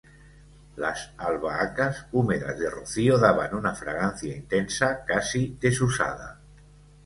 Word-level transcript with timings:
las 0.77 1.11
albahacas, 1.15 2.07
húmedas 2.11 2.57
de 2.57 2.71
rocío, 2.71 3.19
daban 3.19 3.53
una 3.53 3.75
fragancia 3.75 4.35
intensa, 4.35 5.05
casi 5.05 5.59
desusada 5.61 6.41